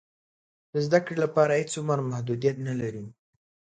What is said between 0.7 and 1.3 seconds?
د زده کړې